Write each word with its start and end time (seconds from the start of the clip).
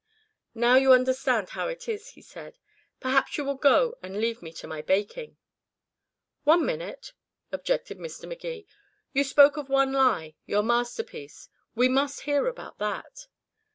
"Now 0.55 0.77
you 0.77 0.93
understand 0.93 1.49
how 1.49 1.67
it 1.67 1.87
is," 1.87 2.07
he 2.17 2.23
said. 2.23 2.57
"Perhaps 2.99 3.37
you 3.37 3.45
will 3.45 3.53
go 3.53 3.99
and 4.01 4.19
leave 4.19 4.41
me 4.41 4.51
to 4.53 4.65
my 4.65 4.81
baking." 4.81 5.37
"One 6.43 6.65
minute," 6.65 7.13
objected 7.51 7.99
Mr. 7.99 8.27
Magee. 8.27 8.65
"You 9.13 9.23
spoke 9.23 9.57
of 9.57 9.69
one 9.69 9.91
lie 9.93 10.33
your 10.47 10.63
masterpiece. 10.63 11.49
We 11.75 11.87
must 11.87 12.21
hear 12.21 12.47
about 12.47 12.79
that." 12.79 13.27